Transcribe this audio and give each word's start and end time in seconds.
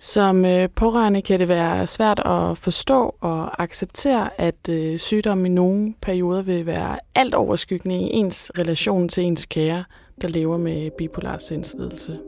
Som 0.00 0.44
øh, 0.44 0.68
pårørende 0.76 1.22
kan 1.22 1.38
det 1.38 1.48
være 1.48 1.86
svært 1.86 2.18
at 2.18 2.58
forstå 2.58 3.14
og 3.20 3.62
acceptere, 3.62 4.40
at 4.40 4.68
øh, 4.68 4.98
sygdom 4.98 5.46
i 5.46 5.48
nogle 5.48 5.94
perioder 6.02 6.42
vil 6.42 6.66
være 6.66 6.98
alt 7.14 7.34
overskyggende 7.34 7.96
i 7.96 8.10
ens 8.12 8.52
relation 8.58 9.08
til 9.08 9.24
ens 9.24 9.46
kære, 9.46 9.84
der 10.22 10.28
lever 10.28 10.56
med 10.56 10.90
bipolar 10.98 11.38
sindslidelse. 11.38 12.18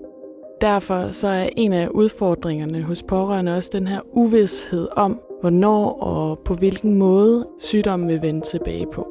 Derfor 0.60 1.10
så 1.12 1.28
er 1.28 1.48
en 1.56 1.72
af 1.72 1.88
udfordringerne 1.88 2.82
hos 2.82 3.02
pårørende 3.08 3.56
også 3.56 3.70
den 3.72 3.86
her 3.86 4.00
uvidshed 4.12 4.88
om, 4.96 5.20
hvornår 5.40 6.02
og 6.02 6.38
på 6.44 6.54
hvilken 6.54 6.94
måde 6.94 7.48
sygdommen 7.58 8.08
vil 8.08 8.22
vende 8.22 8.46
tilbage 8.46 8.86
på. 8.92 9.08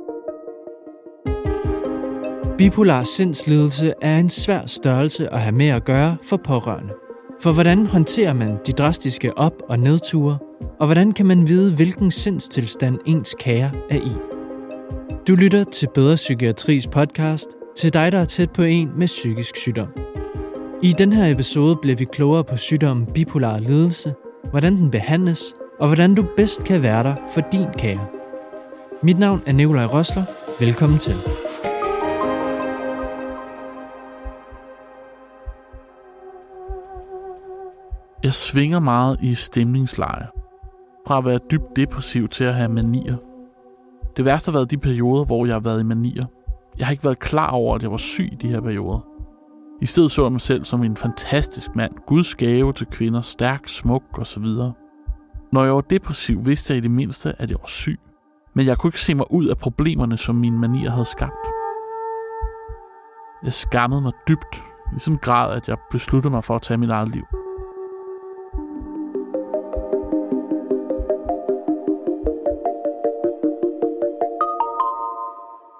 Bipolar 2.57 3.03
sindslidelse 3.03 3.93
er 4.01 4.17
en 4.17 4.29
svær 4.29 4.65
størrelse 4.65 5.29
at 5.29 5.39
have 5.39 5.55
med 5.55 5.69
at 5.69 5.85
gøre 5.85 6.17
for 6.23 6.37
pårørende. 6.37 7.08
For 7.41 7.51
hvordan 7.53 7.85
håndterer 7.85 8.33
man 8.33 8.57
de 8.67 8.71
drastiske 8.71 9.37
op- 9.37 9.63
og 9.69 9.79
nedture, 9.79 10.37
og 10.79 10.87
hvordan 10.87 11.11
kan 11.11 11.25
man 11.25 11.47
vide, 11.47 11.75
hvilken 11.75 12.11
sindstilstand 12.11 12.99
ens 13.05 13.35
kære 13.39 13.71
er 13.89 13.95
i? 13.95 14.11
Du 15.27 15.35
lytter 15.35 15.63
til 15.63 15.89
Bedre 15.93 16.15
Psykiatris 16.15 16.87
podcast, 16.87 17.47
til 17.77 17.93
dig, 17.93 18.11
der 18.11 18.19
er 18.19 18.25
tæt 18.25 18.51
på 18.51 18.63
en 18.63 18.91
med 18.97 19.07
psykisk 19.07 19.57
sygdom. 19.57 19.87
I 20.81 20.93
den 20.97 21.13
her 21.13 21.31
episode 21.31 21.75
bliver 21.75 21.95
vi 21.95 22.05
klogere 22.05 22.43
på 22.43 22.57
sygdommen 22.57 23.05
bipolar 23.05 23.59
lidelse, 23.59 24.13
hvordan 24.49 24.75
den 24.77 24.91
behandles, 24.91 25.53
og 25.79 25.87
hvordan 25.87 26.15
du 26.15 26.25
bedst 26.37 26.63
kan 26.63 26.83
være 26.83 27.03
der 27.03 27.15
for 27.33 27.41
din 27.51 27.67
kære. 27.77 28.07
Mit 29.03 29.19
navn 29.19 29.41
er 29.45 29.51
Nikolaj 29.51 29.85
Rosler. 29.85 30.23
Velkommen 30.59 30.99
til. 30.99 31.15
Jeg 38.23 38.33
svinger 38.33 38.79
meget 38.79 39.17
i 39.21 39.35
stemningsleje. 39.35 40.27
Fra 41.07 41.17
at 41.17 41.25
være 41.25 41.39
dybt 41.51 41.75
depressiv 41.75 42.27
til 42.27 42.43
at 42.43 42.53
have 42.53 42.69
manier. 42.69 43.17
Det 44.17 44.25
værste 44.25 44.51
har 44.51 44.57
været 44.57 44.71
de 44.71 44.77
perioder, 44.77 45.25
hvor 45.25 45.45
jeg 45.45 45.55
har 45.55 45.59
været 45.59 45.79
i 45.79 45.83
manier. 45.83 46.25
Jeg 46.77 46.87
har 46.87 46.91
ikke 46.91 47.03
været 47.03 47.19
klar 47.19 47.49
over, 47.49 47.75
at 47.75 47.83
jeg 47.83 47.91
var 47.91 47.97
syg 47.97 48.29
i 48.31 48.35
de 48.35 48.47
her 48.49 48.61
perioder. 48.61 48.99
I 49.81 49.85
stedet 49.85 50.11
så 50.11 50.23
jeg 50.23 50.31
mig 50.31 50.41
selv 50.41 50.65
som 50.65 50.83
en 50.83 50.97
fantastisk 50.97 51.75
mand, 51.75 51.93
Guds 52.07 52.35
gave 52.35 52.73
til 52.73 52.87
kvinder, 52.87 53.21
stærk, 53.21 53.67
smuk 53.67 54.03
osv. 54.17 54.45
Når 55.51 55.63
jeg 55.63 55.75
var 55.75 55.81
depressiv, 55.81 56.45
vidste 56.45 56.73
jeg 56.73 56.77
i 56.77 56.81
det 56.81 56.91
mindste, 56.91 57.41
at 57.41 57.49
jeg 57.49 57.57
var 57.61 57.67
syg. 57.67 57.99
Men 58.53 58.65
jeg 58.65 58.77
kunne 58.77 58.87
ikke 58.87 59.01
se 59.01 59.15
mig 59.15 59.31
ud 59.31 59.47
af 59.47 59.57
problemerne, 59.57 60.17
som 60.17 60.35
mine 60.35 60.57
manier 60.57 60.91
havde 60.91 61.05
skabt. 61.05 61.47
Jeg 63.43 63.53
skammede 63.53 64.01
mig 64.01 64.13
dybt, 64.27 64.63
i 64.97 64.99
sådan 64.99 65.13
en 65.13 65.19
grad, 65.19 65.55
at 65.55 65.67
jeg 65.67 65.77
besluttede 65.91 66.31
mig 66.31 66.43
for 66.43 66.55
at 66.55 66.61
tage 66.61 66.77
mit 66.77 66.89
eget 66.89 67.09
liv. 67.09 67.38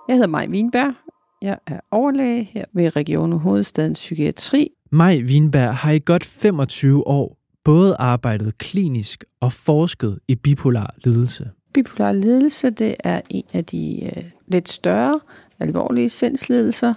Jeg 0.10 0.16
hedder 0.16 0.28
Maj 0.28 0.48
Wienberg. 0.50 0.94
Jeg 1.42 1.58
er 1.68 1.80
overlæge 1.92 2.44
her 2.44 2.66
ved 2.74 2.96
Region 2.96 3.32
Hovedstadens 3.32 4.00
Psykiatri. 4.00 4.70
Maj 4.92 5.22
Wienberg 5.26 5.76
har 5.76 5.92
i 5.92 6.00
godt 6.06 6.26
25 6.26 7.08
år 7.08 7.38
både 7.64 7.96
arbejdet 8.00 8.58
klinisk 8.58 9.24
og 9.42 9.54
forsket 9.54 10.20
i 10.28 10.36
bipolar 10.36 10.96
lidelse. 11.06 11.50
Bipolar 11.74 12.12
lidelse 12.12 12.70
det 12.70 12.96
er 13.00 13.22
en 13.30 13.44
af 13.54 13.66
de 13.66 14.12
uh, 14.18 14.24
lidt 14.48 14.70
større, 14.70 15.20
alvorlige 15.60 16.10
sindslidelser. 16.10 16.94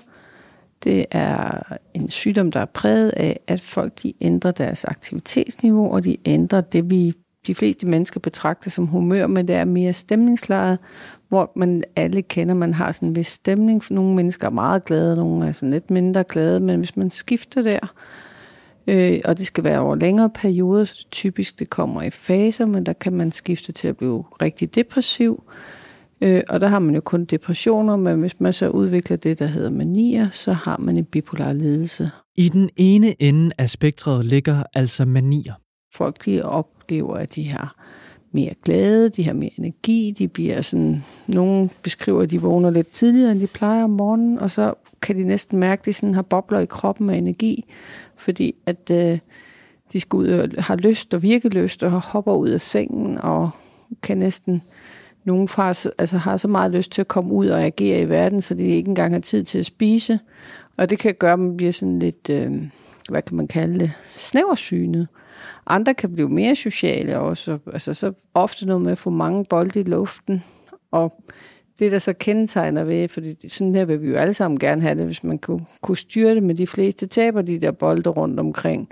Det 0.84 1.06
er 1.10 1.62
en 1.94 2.10
sygdom, 2.10 2.52
der 2.52 2.60
er 2.60 2.64
præget 2.74 3.10
af, 3.10 3.40
at 3.46 3.60
folk 3.60 4.02
de 4.02 4.12
ændrer 4.20 4.50
deres 4.50 4.84
aktivitetsniveau, 4.84 5.92
og 5.92 6.04
de 6.04 6.16
ændrer 6.26 6.60
det, 6.60 6.90
vi 6.90 7.12
de 7.46 7.54
fleste 7.54 7.86
mennesker 7.86 8.20
betragter 8.20 8.70
som 8.70 8.86
humør, 8.86 9.26
men 9.26 9.48
det 9.48 9.56
er 9.56 9.64
mere 9.64 9.92
stemningslejet, 9.92 10.78
hvor 11.32 11.52
man 11.56 11.82
alle 11.96 12.22
kender, 12.22 12.54
man 12.54 12.74
har 12.74 12.92
sådan 12.92 13.08
en 13.08 13.16
vis 13.16 13.26
stemning. 13.26 13.82
Nogle 13.90 14.14
mennesker 14.14 14.46
er 14.46 14.50
meget 14.50 14.84
glade, 14.84 15.16
nogle 15.16 15.48
er 15.48 15.52
sådan 15.52 15.70
lidt 15.70 15.90
mindre 15.90 16.24
glade, 16.24 16.60
men 16.60 16.78
hvis 16.78 16.96
man 16.96 17.10
skifter 17.10 17.62
der, 17.62 17.94
øh, 18.86 19.20
og 19.24 19.38
det 19.38 19.46
skal 19.46 19.64
være 19.64 19.80
over 19.80 19.94
længere 19.94 20.30
perioder, 20.30 20.84
så 20.84 21.06
typisk 21.10 21.58
det 21.58 21.70
kommer 21.70 22.02
i 22.02 22.10
faser, 22.10 22.66
men 22.66 22.86
der 22.86 22.92
kan 22.92 23.12
man 23.12 23.32
skifte 23.32 23.72
til 23.72 23.88
at 23.88 23.96
blive 23.96 24.24
rigtig 24.42 24.74
depressiv. 24.74 25.42
Øh, 26.20 26.42
og 26.48 26.60
der 26.60 26.66
har 26.66 26.78
man 26.78 26.94
jo 26.94 27.00
kun 27.00 27.24
depressioner, 27.24 27.96
men 27.96 28.20
hvis 28.20 28.40
man 28.40 28.52
så 28.52 28.68
udvikler 28.68 29.16
det, 29.16 29.38
der 29.38 29.46
hedder 29.46 29.70
manier, 29.70 30.28
så 30.30 30.52
har 30.52 30.78
man 30.78 30.96
en 30.96 31.04
bipolar 31.04 31.52
lidelse. 31.52 32.10
I 32.36 32.48
den 32.48 32.70
ene 32.76 33.22
ende 33.22 33.50
af 33.58 33.70
spektret 33.70 34.24
ligger 34.24 34.62
altså 34.74 35.04
manier. 35.04 35.54
Folk 35.94 36.24
de 36.24 36.42
oplever, 36.42 37.16
at 37.16 37.34
de 37.34 37.48
har 37.48 37.76
mere 38.32 38.54
glade, 38.64 39.08
de 39.08 39.24
har 39.24 39.32
mere 39.32 39.50
energi, 39.58 40.14
de 40.18 40.28
bliver 40.28 40.62
sådan, 40.62 41.04
nogen 41.26 41.70
beskriver, 41.82 42.22
at 42.22 42.30
de 42.30 42.40
vågner 42.40 42.70
lidt 42.70 42.90
tidligere, 42.90 43.32
end 43.32 43.40
de 43.40 43.46
plejer 43.46 43.84
om 43.84 43.90
morgenen, 43.90 44.38
og 44.38 44.50
så 44.50 44.74
kan 45.02 45.16
de 45.16 45.24
næsten 45.24 45.58
mærke, 45.58 45.80
at 45.80 45.86
de 45.86 45.92
sådan 45.92 46.14
har 46.14 46.22
bobler 46.22 46.60
i 46.60 46.66
kroppen 46.66 47.10
af 47.10 47.16
energi, 47.16 47.64
fordi 48.16 48.54
at 48.66 48.90
øh, 48.90 49.18
de 49.92 50.00
skal 50.00 50.16
ud 50.16 50.28
og 50.28 50.64
har 50.64 50.76
lyst 50.76 51.14
og 51.14 51.22
virkelyst 51.22 51.82
og 51.82 51.90
hopper 51.90 52.34
ud 52.34 52.48
af 52.48 52.60
sengen 52.60 53.18
og 53.18 53.50
kan 54.02 54.18
næsten 54.18 54.62
nogen 55.24 55.48
fra, 55.48 55.68
altså 55.98 56.16
har 56.16 56.36
så 56.36 56.48
meget 56.48 56.72
lyst 56.72 56.92
til 56.92 57.00
at 57.00 57.08
komme 57.08 57.32
ud 57.32 57.48
og 57.48 57.62
agere 57.62 58.00
i 58.00 58.08
verden, 58.08 58.42
så 58.42 58.54
de 58.54 58.62
ikke 58.62 58.88
engang 58.88 59.12
har 59.12 59.20
tid 59.20 59.44
til 59.44 59.58
at 59.58 59.66
spise. 59.66 60.18
Og 60.76 60.90
det 60.90 60.98
kan 60.98 61.14
gøre, 61.14 61.32
at 61.32 61.38
man 61.38 61.56
bliver 61.56 61.72
sådan 61.72 61.98
lidt, 61.98 62.30
øh, 62.30 62.52
hvad 63.08 63.22
kan 63.22 63.36
man 63.36 63.48
kalde 63.48 63.78
det, 63.78 63.92
snæversynet. 64.14 65.08
Andre 65.66 65.94
kan 65.94 66.12
blive 66.12 66.28
mere 66.28 66.54
sociale 66.54 67.18
også. 67.18 67.58
Altså 67.72 67.94
så 67.94 68.12
ofte 68.34 68.66
noget 68.66 68.82
med 68.82 68.92
at 68.92 68.98
få 68.98 69.10
mange 69.10 69.44
bolde 69.50 69.80
i 69.80 69.82
luften. 69.82 70.44
Og 70.90 71.22
det, 71.78 71.92
der 71.92 71.98
så 71.98 72.12
kendetegner 72.12 72.84
ved, 72.84 73.08
fordi 73.08 73.48
sådan 73.48 73.74
her 73.74 73.84
vil 73.84 74.02
vi 74.02 74.08
jo 74.08 74.16
alle 74.16 74.34
sammen 74.34 74.58
gerne 74.58 74.82
have 74.82 74.94
det, 74.94 75.06
hvis 75.06 75.24
man 75.24 75.38
kunne, 75.38 75.66
kunne 75.82 75.96
styre 75.96 76.34
det 76.34 76.42
med 76.42 76.54
de 76.54 76.66
fleste, 76.66 77.06
taber 77.06 77.42
de 77.42 77.58
der 77.58 77.70
bolde 77.70 78.10
rundt 78.10 78.40
omkring. 78.40 78.88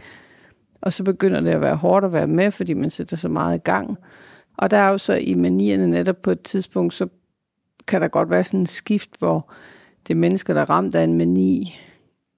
Og 0.81 0.93
så 0.93 1.05
begynder 1.05 1.41
det 1.41 1.51
at 1.51 1.61
være 1.61 1.77
hårdt 1.77 2.05
at 2.05 2.13
være 2.13 2.27
med, 2.27 2.51
fordi 2.51 2.75
man 2.75 2.91
sætter 2.91 3.17
så 3.17 3.29
meget 3.29 3.57
i 3.57 3.63
gang. 3.65 3.99
Og 4.57 4.71
der 4.71 4.77
er 4.77 4.89
jo 4.89 4.99
så 4.99 5.15
i 5.15 5.35
manierne 5.35 5.87
netop 5.87 6.23
på 6.23 6.31
et 6.31 6.43
tidspunkt, 6.43 6.95
så 6.95 7.09
kan 7.87 8.01
der 8.01 8.09
godt 8.09 8.31
være 8.31 8.45
sådan 8.45 8.61
en 8.61 8.67
skift, 8.67 9.11
hvor 9.19 9.53
det 10.09 10.15
er 10.15 10.19
mennesker, 10.19 10.55
der 10.55 10.61
er 10.61 10.71
ramt 10.71 10.95
af 10.95 11.05
en 11.05 11.19
mani, 11.19 11.75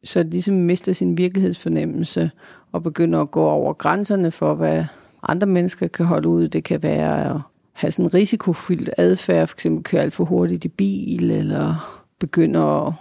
så 0.04 0.22
ligesom 0.22 0.54
mister 0.54 0.92
sin 0.92 1.18
virkelighedsfornemmelse 1.18 2.30
og 2.72 2.82
begynder 2.82 3.20
at 3.20 3.30
gå 3.30 3.44
over 3.44 3.72
grænserne 3.72 4.30
for, 4.30 4.54
hvad 4.54 4.84
andre 5.22 5.46
mennesker 5.46 5.88
kan 5.88 6.06
holde 6.06 6.28
ud. 6.28 6.48
Det 6.48 6.64
kan 6.64 6.82
være 6.82 7.30
at 7.30 7.40
have 7.72 7.90
sådan 7.90 8.04
en 8.04 8.14
risikofyldt 8.14 8.90
adfærd, 8.98 9.48
for 9.48 9.56
eksempel 9.56 9.84
køre 9.84 10.02
alt 10.02 10.12
for 10.12 10.24
hurtigt 10.24 10.64
i 10.64 10.68
bil, 10.68 11.30
eller 11.30 11.74
begynder 12.18 12.86
at, 12.86 12.92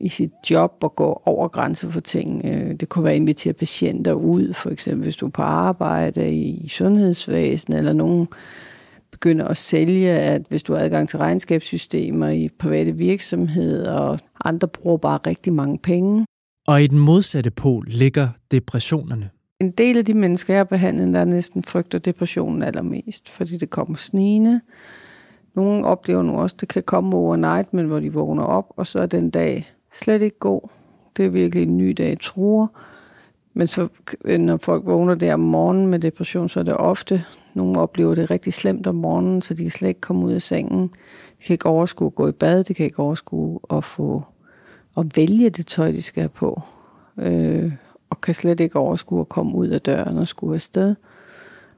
i 0.00 0.08
sit 0.08 0.32
job 0.50 0.72
at 0.84 0.96
gå 0.96 1.22
over 1.24 1.48
grænser 1.48 1.88
for 1.88 2.00
ting. 2.00 2.42
Øh, 2.44 2.74
det 2.80 2.88
kunne 2.88 3.04
være 3.04 3.12
at 3.12 3.20
invitere 3.20 3.52
patienter 3.52 4.12
ud, 4.12 4.52
for 4.52 4.70
eksempel 4.70 5.02
hvis 5.02 5.16
du 5.16 5.26
er 5.26 5.30
på 5.30 5.42
arbejde 5.42 6.32
i 6.34 6.68
sundhedsvæsenet, 6.68 7.78
eller 7.78 7.92
nogen 7.92 8.28
begynder 9.10 9.48
at 9.48 9.56
sælge, 9.56 10.10
at 10.10 10.42
hvis 10.48 10.62
du 10.62 10.74
har 10.74 10.80
adgang 10.80 11.08
til 11.08 11.18
regnskabssystemer 11.18 12.28
i 12.28 12.48
private 12.58 12.92
virksomheder, 12.92 13.92
og 13.92 14.18
andre 14.44 14.68
bruger 14.68 14.96
bare 14.96 15.18
rigtig 15.26 15.52
mange 15.52 15.78
penge, 15.78 16.26
og 16.68 16.82
i 16.82 16.86
den 16.86 16.98
modsatte 16.98 17.50
pol 17.50 17.84
ligger 17.88 18.28
depressionerne. 18.50 19.30
En 19.60 19.70
del 19.70 19.98
af 19.98 20.04
de 20.04 20.14
mennesker, 20.14 20.54
jeg 20.54 20.58
har 20.58 20.64
behandlet, 20.64 21.14
der 21.14 21.24
næsten 21.24 21.62
frygter 21.62 21.98
depressionen 21.98 22.62
allermest, 22.62 23.28
fordi 23.28 23.56
det 23.56 23.70
kommer 23.70 23.96
snigende. 23.96 24.60
Nogle 25.54 25.86
oplever 25.86 26.22
nu 26.22 26.40
også, 26.40 26.54
at 26.56 26.60
det 26.60 26.68
kan 26.68 26.82
komme 26.82 27.16
overnight, 27.16 27.74
men 27.74 27.86
hvor 27.86 28.00
de 28.00 28.12
vågner 28.12 28.42
op, 28.42 28.72
og 28.76 28.86
så 28.86 28.98
er 28.98 29.06
den 29.06 29.30
dag 29.30 29.72
slet 29.92 30.22
ikke 30.22 30.38
god. 30.38 30.68
Det 31.16 31.24
er 31.24 31.28
virkelig 31.28 31.62
en 31.62 31.76
ny 31.76 31.94
dag, 31.98 32.20
truer. 32.20 32.66
Men 33.54 33.66
så, 33.66 33.88
når 34.38 34.56
folk 34.56 34.86
vågner 34.86 35.14
der 35.14 35.34
om 35.34 35.40
morgenen 35.40 35.86
med 35.86 35.98
depression, 35.98 36.48
så 36.48 36.60
er 36.60 36.64
det 36.64 36.76
ofte, 36.76 37.24
nogle 37.54 37.80
oplever 37.80 38.14
det 38.14 38.30
rigtig 38.30 38.52
slemt 38.52 38.86
om 38.86 38.94
morgenen, 38.94 39.42
så 39.42 39.54
de 39.54 39.62
kan 39.62 39.70
slet 39.70 39.88
ikke 39.88 40.00
komme 40.00 40.26
ud 40.26 40.32
af 40.32 40.42
sengen. 40.42 40.82
De 40.82 41.44
kan 41.46 41.54
ikke 41.54 41.66
overskue 41.66 42.06
at 42.06 42.14
gå 42.14 42.28
i 42.28 42.32
bad, 42.32 42.64
de 42.64 42.74
kan 42.74 42.86
ikke 42.86 42.98
overskue 42.98 43.60
at 43.70 43.84
få 43.84 44.24
at 45.00 45.16
vælge 45.16 45.50
det 45.50 45.66
tøj, 45.66 45.90
de 45.90 46.02
skal 46.02 46.20
have 46.20 46.28
på. 46.28 46.62
Øh, 47.18 47.72
og 48.10 48.20
kan 48.20 48.34
slet 48.34 48.60
ikke 48.60 48.78
overskue 48.78 49.20
at 49.20 49.28
komme 49.28 49.54
ud 49.54 49.68
af 49.68 49.80
døren 49.80 50.18
og 50.18 50.28
skulle 50.28 50.54
afsted. 50.54 50.94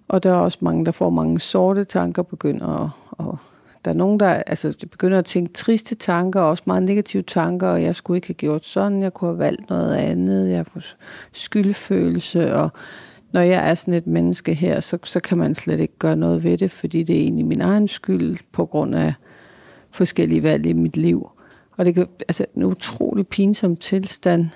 Og 0.09 0.23
der 0.23 0.31
er 0.31 0.37
også 0.37 0.59
mange, 0.61 0.85
der 0.85 0.93
får 0.93 1.11
mange 1.11 1.41
sorte 1.41 1.85
tanker, 1.85 2.23
begynder 2.23 2.85
at, 2.85 2.91
og 3.11 3.39
der 3.85 3.91
er 3.91 3.95
nogen, 3.95 4.21
der 4.21 4.29
altså, 4.29 4.77
de 4.81 4.87
begynder 4.87 5.19
at 5.19 5.25
tænke 5.25 5.53
triste 5.53 5.95
tanker, 5.95 6.41
og 6.41 6.49
også 6.49 6.63
meget 6.67 6.83
negative 6.83 7.23
tanker, 7.23 7.69
og 7.69 7.83
jeg 7.83 7.95
skulle 7.95 8.19
ikke 8.19 8.27
have 8.27 8.35
gjort 8.35 8.65
sådan, 8.65 9.03
jeg 9.03 9.15
kunne 9.15 9.31
have 9.31 9.39
valgt 9.39 9.71
noget 9.71 9.95
andet, 9.95 10.51
jeg 10.51 10.67
får 10.67 10.81
skyldfølelse, 11.33 12.55
og 12.55 12.71
når 13.33 13.41
jeg 13.41 13.71
er 13.71 13.75
sådan 13.75 13.95
et 13.95 14.07
menneske 14.07 14.55
her, 14.55 14.81
så, 14.81 14.99
så 15.05 15.21
kan 15.21 15.39
man 15.39 15.55
slet 15.55 15.81
ikke 15.81 15.99
gøre 15.99 16.17
noget 16.17 16.45
ved 16.45 16.59
det, 16.59 16.71
fordi 16.71 17.03
det 17.03 17.17
er 17.17 17.21
egentlig 17.21 17.47
min 17.47 17.61
egen 17.61 17.89
skyld 17.89 18.39
på 18.53 18.67
grund 18.67 18.95
af 18.95 19.15
forskellige 19.91 20.43
valg 20.43 20.67
i 20.67 20.73
mit 20.73 20.97
liv. 20.97 21.31
Og 21.79 21.85
det 21.85 21.95
kan, 21.95 22.07
altså 22.29 22.45
en 22.57 22.63
utrolig 22.63 23.27
pinsom 23.27 23.77
tilstand. 23.77 24.47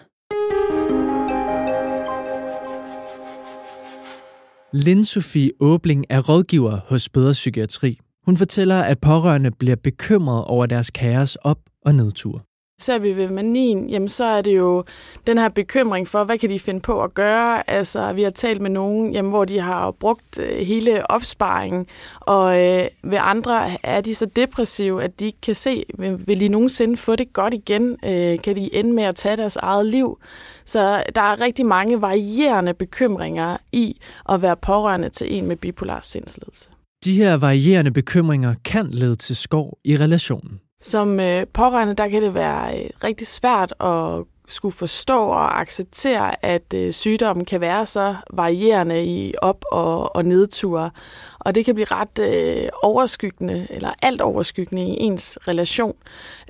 Linn 4.72 5.04
Sofie 5.04 5.50
Åbling 5.60 6.04
er 6.10 6.20
rådgiver 6.20 6.80
hos 6.88 7.08
Bedre 7.08 7.32
Psykiatri. 7.32 7.98
Hun 8.26 8.36
fortæller, 8.36 8.82
at 8.82 9.00
pårørende 9.00 9.50
bliver 9.50 9.76
bekymret 9.76 10.44
over 10.44 10.66
deres 10.66 10.90
kaos 10.90 11.36
op- 11.36 11.70
og 11.84 11.94
nedtur. 11.94 12.44
Ser 12.80 12.98
vi 12.98 13.16
ved 13.16 13.28
manien, 13.28 13.90
jamen 13.90 14.08
så 14.08 14.24
er 14.24 14.42
det 14.42 14.56
jo 14.56 14.84
den 15.26 15.38
her 15.38 15.48
bekymring 15.48 16.08
for, 16.08 16.24
hvad 16.24 16.38
kan 16.38 16.50
de 16.50 16.60
finde 16.60 16.80
på 16.80 17.02
at 17.02 17.14
gøre? 17.14 17.70
Altså, 17.70 18.12
vi 18.12 18.22
har 18.22 18.30
talt 18.30 18.60
med 18.60 18.70
nogen, 18.70 19.12
jamen, 19.12 19.30
hvor 19.30 19.44
de 19.44 19.60
har 19.60 19.90
brugt 19.90 20.38
øh, 20.38 20.66
hele 20.66 21.10
opsparingen, 21.10 21.86
og 22.20 22.60
øh, 22.60 22.88
ved 23.04 23.18
andre 23.20 23.86
er 23.86 24.00
de 24.00 24.14
så 24.14 24.26
depressive, 24.26 25.02
at 25.02 25.20
de 25.20 25.26
ikke 25.26 25.40
kan 25.42 25.54
se, 25.54 25.84
vil 25.98 26.40
de 26.40 26.48
nogensinde 26.48 26.96
få 26.96 27.16
det 27.16 27.32
godt 27.32 27.54
igen? 27.54 27.96
Øh, 28.04 28.38
kan 28.38 28.56
de 28.56 28.74
ende 28.74 28.92
med 28.92 29.04
at 29.04 29.16
tage 29.16 29.36
deres 29.36 29.56
eget 29.56 29.86
liv? 29.86 30.18
Så 30.64 31.02
der 31.14 31.20
er 31.20 31.40
rigtig 31.40 31.66
mange 31.66 32.00
varierende 32.00 32.74
bekymringer 32.74 33.56
i 33.72 34.00
at 34.28 34.42
være 34.42 34.56
pårørende 34.56 35.08
til 35.08 35.34
en 35.34 35.48
med 35.48 35.56
bipolar 35.56 36.00
sindslidelse. 36.02 36.70
De 37.04 37.14
her 37.14 37.34
varierende 37.34 37.90
bekymringer 37.90 38.54
kan 38.64 38.86
lede 38.90 39.14
til 39.14 39.36
skov 39.36 39.78
i 39.84 39.96
relationen. 39.96 40.60
Som 40.84 41.20
øh, 41.20 41.46
pårørende, 41.46 41.94
der 41.94 42.08
kan 42.08 42.22
det 42.22 42.34
være 42.34 42.78
øh, 42.78 42.90
rigtig 43.04 43.26
svært 43.26 43.74
at 43.80 44.24
skulle 44.48 44.74
forstå 44.74 45.18
og 45.18 45.60
acceptere, 45.60 46.44
at 46.44 46.74
øh, 46.74 46.92
sygdommen 46.92 47.44
kan 47.44 47.60
være 47.60 47.86
så 47.86 48.16
varierende 48.30 49.04
i 49.04 49.34
op- 49.42 49.64
og, 49.72 50.16
og 50.16 50.24
nedture. 50.24 50.90
Og 51.38 51.54
det 51.54 51.64
kan 51.64 51.74
blive 51.74 51.86
ret 51.90 52.18
øh, 52.18 52.68
overskyggende, 52.82 53.66
eller 53.70 53.92
alt 54.02 54.20
overskyggende 54.20 54.82
i 54.82 54.96
ens 55.00 55.38
relation, 55.48 55.96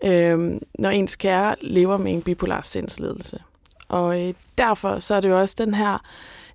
øh, 0.05 0.61
når 0.79 0.91
ens 0.91 1.17
kære 1.17 1.55
lever 1.61 1.97
med 1.97 2.13
en 2.13 2.23
bipolar 2.23 2.63
sindsledelse. 2.63 3.39
Og 3.89 4.21
øh, 4.21 4.35
derfor 4.59 4.99
så 4.99 5.15
er 5.15 5.21
det 5.21 5.29
jo 5.29 5.41
også 5.41 5.55
den 5.59 5.75
her 5.75 5.99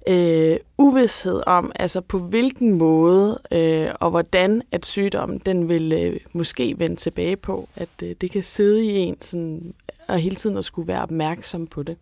øh, 0.08 0.58
uvidshed 0.78 1.42
om, 1.48 1.72
altså 1.76 2.02
på 2.02 2.20
hvilken 2.20 2.78
måde 2.78 3.40
øh, 3.52 3.90
og 4.00 4.10
hvordan 4.10 4.62
at 4.72 4.86
sygdommen 4.86 5.42
den 5.46 5.70
vil 5.70 5.94
øh, 5.94 6.20
måske 6.34 6.76
vende 6.78 6.96
tilbage 6.96 7.36
på, 7.36 7.70
at 7.76 7.90
øh, 8.04 8.16
det 8.22 8.32
kan 8.32 8.44
sidde 8.44 8.86
i 8.86 8.98
en 8.98 9.22
sådan, 9.22 9.74
og 10.08 10.18
hele 10.18 10.36
tiden 10.36 10.58
at 10.58 10.66
skulle 10.66 10.88
være 10.88 11.02
opmærksom 11.02 11.68
på 11.68 11.84
det. 11.84 11.98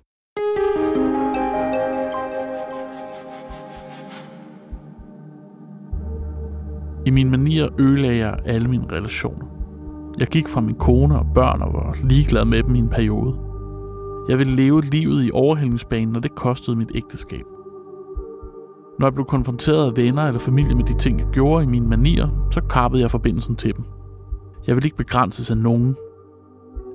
I 7.05 7.09
min 7.09 7.31
manier 7.31 7.69
ødelagde 7.79 8.17
jeg 8.17 8.39
alle 8.45 8.67
mine 8.67 8.91
relationer. 8.91 9.45
Jeg 10.19 10.27
gik 10.27 10.47
fra 10.47 10.61
min 10.61 10.75
kone 10.75 11.19
og 11.19 11.25
børn 11.35 11.61
og 11.61 11.73
var 11.73 11.97
ligeglad 12.03 12.45
med 12.45 12.63
dem 12.63 12.75
i 12.75 12.79
en 12.79 12.89
periode. 12.89 13.39
Jeg 14.29 14.39
ville 14.39 14.55
leve 14.55 14.81
livet 14.81 15.25
i 15.25 15.31
overhældningsbanen, 15.33 16.15
og 16.15 16.23
det 16.23 16.35
kostede 16.35 16.77
mit 16.77 16.91
ægteskab. 16.95 17.56
Når 18.99 19.07
jeg 19.07 19.13
blev 19.13 19.25
konfronteret 19.25 19.85
af 19.85 19.97
venner 19.97 20.23
eller 20.23 20.39
familie 20.39 20.75
med 20.75 20.83
de 20.83 20.97
ting, 20.97 21.19
jeg 21.19 21.27
gjorde 21.27 21.63
i 21.63 21.67
mine 21.67 21.87
manier, 21.87 22.47
så 22.51 22.61
kappede 22.61 23.01
jeg 23.01 23.11
forbindelsen 23.11 23.55
til 23.55 23.75
dem. 23.75 23.85
Jeg 24.67 24.75
vil 24.75 24.85
ikke 24.85 24.97
begrænses 24.97 25.51
af 25.51 25.57
nogen. 25.57 25.95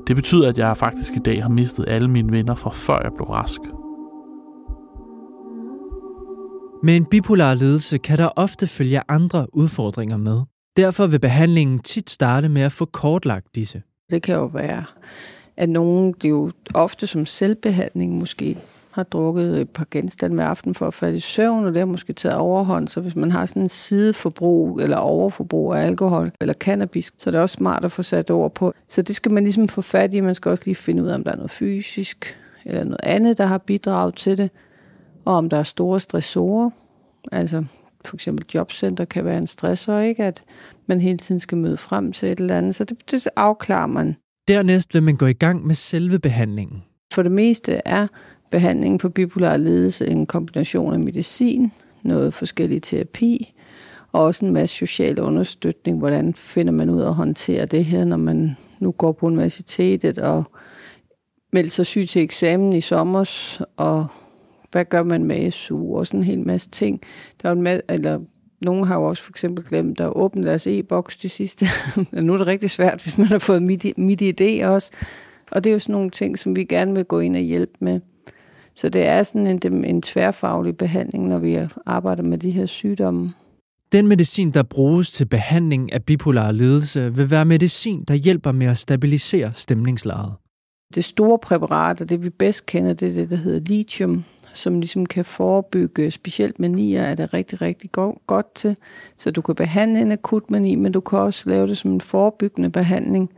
Det 0.06 0.16
betyder, 0.16 0.48
at 0.48 0.58
jeg 0.58 0.76
faktisk 0.76 1.12
i 1.12 1.18
dag 1.18 1.42
har 1.42 1.50
mistet 1.50 1.84
alle 1.88 2.08
mine 2.08 2.32
venner 2.32 2.54
fra 2.54 2.70
før 2.70 3.02
jeg 3.02 3.12
blev 3.16 3.28
rask. 3.28 3.60
Med 6.82 6.96
en 6.96 7.04
bipolar 7.04 7.54
lidelse 7.54 7.98
kan 7.98 8.18
der 8.18 8.28
ofte 8.36 8.66
følge 8.66 9.00
andre 9.08 9.46
udfordringer 9.52 10.16
med. 10.16 10.42
Derfor 10.76 11.06
vil 11.06 11.18
behandlingen 11.18 11.78
tit 11.78 12.10
starte 12.10 12.48
med 12.48 12.62
at 12.62 12.72
få 12.72 12.84
kortlagt 12.84 13.54
disse. 13.54 13.82
Det 14.10 14.22
kan 14.22 14.34
jo 14.34 14.44
være, 14.44 14.84
at 15.56 15.68
nogen, 15.68 16.12
det 16.12 16.24
er 16.24 16.28
jo 16.28 16.50
ofte 16.74 17.06
som 17.06 17.26
selvbehandling 17.26 18.18
måske, 18.18 18.58
har 18.92 19.02
drukket 19.02 19.60
et 19.60 19.70
par 19.70 19.86
genstande 19.90 20.36
med 20.36 20.44
aften 20.44 20.74
for 20.74 20.86
at 20.86 20.94
falde 20.94 21.16
i 21.16 21.20
søvn, 21.20 21.64
og 21.64 21.72
det 21.72 21.78
har 21.78 21.86
måske 21.86 22.12
taget 22.12 22.36
overhånd. 22.36 22.88
Så 22.88 23.00
hvis 23.00 23.16
man 23.16 23.30
har 23.30 23.46
sådan 23.46 23.62
en 23.62 23.68
sideforbrug 23.68 24.80
eller 24.80 24.96
overforbrug 24.96 25.74
af 25.74 25.86
alkohol 25.86 26.32
eller 26.40 26.54
cannabis, 26.54 27.12
så 27.18 27.30
er 27.30 27.32
det 27.32 27.40
også 27.40 27.54
smart 27.54 27.84
at 27.84 27.92
få 27.92 28.02
sat 28.02 28.30
ord 28.30 28.54
på. 28.54 28.72
Så 28.88 29.02
det 29.02 29.16
skal 29.16 29.32
man 29.32 29.44
ligesom 29.44 29.68
få 29.68 29.80
fat 29.80 30.14
i. 30.14 30.20
Man 30.20 30.34
skal 30.34 30.50
også 30.50 30.64
lige 30.66 30.74
finde 30.74 31.02
ud 31.02 31.08
af, 31.08 31.14
om 31.14 31.24
der 31.24 31.32
er 31.32 31.36
noget 31.36 31.50
fysisk 31.50 32.38
eller 32.64 32.84
noget 32.84 33.00
andet, 33.02 33.38
der 33.38 33.46
har 33.46 33.58
bidraget 33.58 34.16
til 34.16 34.38
det, 34.38 34.50
og 35.24 35.34
om 35.34 35.48
der 35.48 35.56
er 35.56 35.62
store 35.62 36.00
stressorer. 36.00 36.70
Altså 37.32 37.64
for 38.04 38.16
eksempel 38.16 38.46
jobcenter 38.54 39.04
kan 39.04 39.24
være 39.24 39.38
en 39.38 39.46
stressor, 39.46 39.98
ikke? 39.98 40.24
At 40.24 40.44
man 40.86 41.00
hele 41.00 41.18
tiden 41.18 41.38
skal 41.38 41.58
møde 41.58 41.76
frem 41.76 42.12
til 42.12 42.32
et 42.32 42.40
eller 42.40 42.58
andet. 42.58 42.74
Så 42.74 42.84
det, 42.84 43.10
det 43.10 43.28
afklarer 43.36 43.86
man. 43.86 44.16
Dernæst 44.48 44.94
vil 44.94 45.02
man 45.02 45.16
gå 45.16 45.26
i 45.26 45.32
gang 45.32 45.66
med 45.66 45.74
selve 45.74 46.18
behandlingen. 46.18 46.82
For 47.12 47.22
det 47.22 47.32
meste 47.32 47.80
er 47.84 48.06
behandlingen 48.52 48.98
for 48.98 49.08
bipolar 49.08 49.56
ledelse 49.56 50.06
en 50.06 50.26
kombination 50.26 50.92
af 50.92 51.00
medicin, 51.00 51.72
noget 52.02 52.34
forskellig 52.34 52.82
terapi, 52.82 53.54
og 54.12 54.22
også 54.22 54.44
en 54.44 54.52
masse 54.52 54.76
social 54.76 55.20
understøtning. 55.20 55.98
Hvordan 55.98 56.34
finder 56.34 56.72
man 56.72 56.90
ud 56.90 57.00
af 57.00 57.08
at 57.08 57.14
håndtere 57.14 57.66
det 57.66 57.84
her, 57.84 58.04
når 58.04 58.16
man 58.16 58.56
nu 58.80 58.90
går 58.90 59.12
på 59.12 59.26
universitetet 59.26 60.18
og 60.18 60.44
melder 61.52 61.70
sig 61.70 61.86
syg 61.86 62.08
til 62.08 62.22
eksamen 62.22 62.72
i 62.72 62.80
sommer, 62.80 63.30
og 63.76 64.06
hvad 64.72 64.84
gør 64.84 65.02
man 65.02 65.24
med 65.24 65.50
SU, 65.50 65.96
og 65.96 66.06
sådan 66.06 66.20
en 66.20 66.26
hel 66.26 66.40
masse 66.46 66.70
ting. 66.70 67.00
Der 67.42 67.48
er 67.48 67.52
en 67.52 67.62
masse, 67.62 67.82
eller 67.88 68.20
nogle 68.60 68.86
har 68.86 68.96
jo 68.96 69.04
også 69.04 69.22
for 69.22 69.30
eksempel 69.30 69.64
glemt 69.64 70.00
at 70.00 70.12
åbne 70.16 70.46
deres 70.46 70.66
e-boks 70.66 71.16
til 71.16 71.30
sidste. 71.30 71.66
nu 72.12 72.34
er 72.34 72.38
det 72.38 72.46
rigtig 72.46 72.70
svært, 72.70 73.02
hvis 73.02 73.18
man 73.18 73.26
har 73.26 73.38
fået 73.38 73.62
midt 73.96 74.22
idé 74.40 74.66
også. 74.66 74.90
Og 75.50 75.64
det 75.64 75.70
er 75.70 75.74
jo 75.74 75.78
sådan 75.78 75.92
nogle 75.92 76.10
ting, 76.10 76.38
som 76.38 76.56
vi 76.56 76.64
gerne 76.64 76.94
vil 76.94 77.04
gå 77.04 77.20
ind 77.20 77.36
og 77.36 77.42
hjælpe 77.42 77.72
med. 77.80 78.00
Så 78.74 78.88
det 78.88 79.06
er 79.06 79.22
sådan 79.22 79.46
en, 79.46 79.84
en 79.84 80.02
tværfaglig 80.02 80.76
behandling, 80.76 81.28
når 81.28 81.38
vi 81.38 81.58
arbejder 81.86 82.22
med 82.22 82.38
de 82.38 82.50
her 82.50 82.66
sygdomme. 82.66 83.32
Den 83.92 84.06
medicin, 84.08 84.50
der 84.50 84.62
bruges 84.62 85.10
til 85.10 85.24
behandling 85.24 85.92
af 85.92 86.04
bipolar 86.04 86.52
lidelse, 86.52 87.14
vil 87.14 87.30
være 87.30 87.44
medicin, 87.44 88.04
der 88.08 88.14
hjælper 88.14 88.52
med 88.52 88.66
at 88.66 88.78
stabilisere 88.78 89.50
stemningslejet. 89.54 90.32
Det 90.94 91.04
store 91.04 91.38
præparat, 91.38 92.00
og 92.00 92.08
det 92.08 92.24
vi 92.24 92.30
bedst 92.30 92.66
kender, 92.66 92.92
det 92.92 93.08
er 93.08 93.14
det, 93.14 93.30
der 93.30 93.36
hedder 93.36 93.60
lithium, 93.60 94.24
som 94.52 94.80
ligesom 94.80 95.06
kan 95.06 95.24
forebygge 95.24 96.10
specielt 96.10 96.58
manier, 96.58 97.02
er 97.02 97.14
det 97.14 97.34
rigtig, 97.34 97.62
rigtig 97.62 97.90
godt 98.26 98.54
til. 98.54 98.76
Så 99.16 99.30
du 99.30 99.42
kan 99.42 99.54
behandle 99.54 100.00
en 100.00 100.12
akut 100.12 100.50
mani, 100.50 100.74
men 100.74 100.92
du 100.92 101.00
kan 101.00 101.18
også 101.18 101.50
lave 101.50 101.66
det 101.66 101.78
som 101.78 101.92
en 101.92 102.00
forebyggende 102.00 102.70
behandling. 102.70 103.30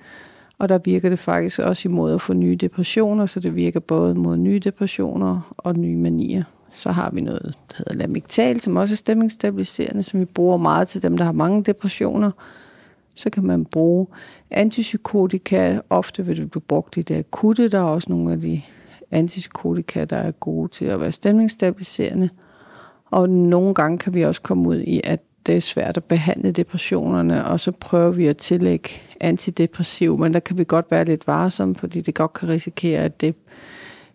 Og 0.58 0.68
der 0.68 0.78
virker 0.84 1.08
det 1.08 1.18
faktisk 1.18 1.58
også 1.58 1.88
imod 1.88 2.14
at 2.14 2.20
få 2.20 2.32
nye 2.32 2.56
depressioner, 2.56 3.26
så 3.26 3.40
det 3.40 3.56
virker 3.56 3.80
både 3.80 4.14
mod 4.14 4.36
nye 4.36 4.58
depressioner 4.58 5.54
og 5.58 5.78
nye 5.78 5.96
manier. 5.96 6.42
Så 6.72 6.90
har 6.90 7.10
vi 7.10 7.20
noget, 7.20 7.42
der 7.42 7.76
hedder 7.78 7.94
lamictal, 7.94 8.60
som 8.60 8.76
også 8.76 8.94
er 8.94 8.96
stemningsstabiliserende, 8.96 10.02
som 10.02 10.20
vi 10.20 10.24
bruger 10.24 10.56
meget 10.56 10.88
til 10.88 11.02
dem, 11.02 11.16
der 11.16 11.24
har 11.24 11.32
mange 11.32 11.62
depressioner. 11.62 12.30
Så 13.14 13.30
kan 13.30 13.44
man 13.44 13.64
bruge 13.64 14.06
antipsykotika. 14.50 15.80
Ofte 15.90 16.26
vil 16.26 16.36
det 16.36 16.50
blive 16.50 16.62
brugt 16.62 16.96
i 16.96 17.02
det 17.02 17.16
akutte. 17.16 17.68
Der 17.68 17.78
er 17.78 17.82
også 17.82 18.06
nogle 18.10 18.32
af 18.32 18.40
de 18.40 18.62
antipsykotika, 19.10 20.04
der 20.04 20.16
er 20.16 20.30
gode 20.30 20.68
til 20.68 20.84
at 20.84 21.00
være 21.00 21.12
stemningsstabiliserende. 21.12 22.28
Og 23.10 23.30
nogle 23.30 23.74
gange 23.74 23.98
kan 23.98 24.14
vi 24.14 24.22
også 24.22 24.42
komme 24.42 24.68
ud 24.68 24.80
i, 24.80 25.00
at 25.04 25.20
det 25.46 25.56
er 25.56 25.60
svært 25.60 25.96
at 25.96 26.04
behandle 26.04 26.50
depressionerne, 26.52 27.46
og 27.46 27.60
så 27.60 27.72
prøver 27.72 28.10
vi 28.10 28.26
at 28.26 28.36
tillægge 28.36 28.88
antidepressiv, 29.20 30.18
men 30.18 30.34
der 30.34 30.40
kan 30.40 30.58
vi 30.58 30.64
godt 30.64 30.90
være 30.90 31.04
lidt 31.04 31.26
varsomme, 31.26 31.74
fordi 31.74 32.00
det 32.00 32.14
godt 32.14 32.32
kan 32.32 32.48
risikere, 32.48 33.00
at, 33.00 33.20
det, 33.20 33.34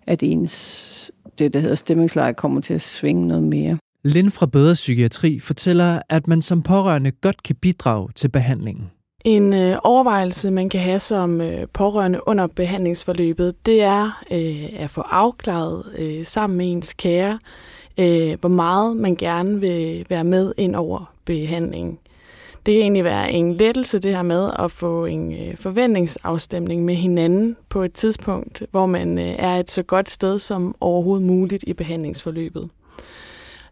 at 0.08 0.24
ens, 0.24 1.12
det, 1.40 1.54
der 1.54 1.60
hedder 1.60 1.76
stemningsleje, 1.76 2.34
kommer 2.34 2.62
til 2.62 2.74
at 2.74 2.82
svinge 2.82 3.28
noget 3.28 3.44
mere. 3.44 3.78
Lind 4.04 4.32
fra 4.32 4.46
Bedre 4.46 4.74
Psykiatri 4.74 5.40
fortæller, 5.40 6.02
at 6.10 6.28
man 6.28 6.42
som 6.42 6.62
pårørende 6.62 7.12
godt 7.12 7.44
kan 7.44 7.56
bidrage 7.56 8.10
til 8.16 8.28
behandlingen. 8.28 8.92
En 9.26 9.54
øh, 9.54 9.78
overvejelse, 9.84 10.52
man 10.52 10.70
kan 10.70 10.82
have 10.82 11.00
som 11.00 11.42
øh, 11.42 11.68
pårørende 11.74 12.20
under 12.28 12.48
behandlingsforløbet, 12.48 13.66
det 13.66 13.82
er 13.82 14.24
øh, 14.32 14.70
at 14.78 14.90
få 14.90 15.02
afklaret 15.02 15.84
øh, 15.98 16.26
sammen 16.26 16.58
med 16.58 16.72
ens 16.72 16.94
kære, 16.94 17.40
øh, 17.98 18.38
hvor 18.40 18.50
meget 18.50 18.98
man 18.98 19.16
gerne 19.16 19.60
vil 19.60 20.06
være 20.10 20.24
med 20.24 20.54
ind 20.58 20.76
over 20.76 21.14
behandlingen. 21.30 22.00
Det 22.66 22.74
kan 22.74 22.82
egentlig 22.82 23.04
være 23.04 23.32
en 23.32 23.52
lettelse, 23.52 24.00
det 24.00 24.16
her 24.16 24.22
med 24.22 24.50
at 24.60 24.72
få 24.72 25.06
en 25.06 25.34
øh, 25.34 25.58
forventningsafstemning 25.58 26.86
med 26.86 26.96
hinanden 26.96 27.58
på 27.70 27.84
et 27.84 27.94
tidspunkt, 27.94 28.64
hvor 28.72 28.86
man 28.86 29.18
øh, 29.18 29.36
er 29.40 29.56
et 29.56 29.70
så 29.70 29.84
godt 29.84 30.10
sted 30.10 30.40
som 30.40 30.76
overhovedet 30.82 31.28
muligt 31.28 31.64
i 31.68 31.74
behandlingsforløbet. 31.74 32.70